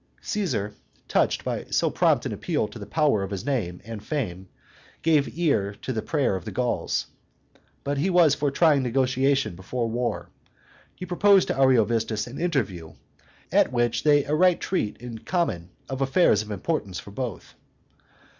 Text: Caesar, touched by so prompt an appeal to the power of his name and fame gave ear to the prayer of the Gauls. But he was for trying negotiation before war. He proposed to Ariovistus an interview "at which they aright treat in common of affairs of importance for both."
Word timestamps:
Caesar, 0.21 0.73
touched 1.07 1.43
by 1.43 1.63
so 1.65 1.87
prompt 1.91 2.25
an 2.25 2.33
appeal 2.33 2.67
to 2.67 2.79
the 2.79 2.87
power 2.87 3.21
of 3.21 3.29
his 3.29 3.45
name 3.45 3.79
and 3.85 4.03
fame 4.03 4.47
gave 5.03 5.37
ear 5.37 5.75
to 5.79 5.93
the 5.93 6.01
prayer 6.01 6.35
of 6.35 6.43
the 6.43 6.49
Gauls. 6.49 7.05
But 7.83 7.99
he 7.99 8.09
was 8.09 8.33
for 8.33 8.49
trying 8.49 8.81
negotiation 8.81 9.55
before 9.55 9.87
war. 9.87 10.31
He 10.95 11.05
proposed 11.05 11.49
to 11.49 11.55
Ariovistus 11.55 12.25
an 12.25 12.41
interview 12.41 12.93
"at 13.51 13.71
which 13.71 14.01
they 14.01 14.25
aright 14.25 14.59
treat 14.59 14.97
in 14.97 15.19
common 15.19 15.69
of 15.87 16.01
affairs 16.01 16.41
of 16.41 16.49
importance 16.49 16.97
for 16.99 17.11
both." 17.11 17.53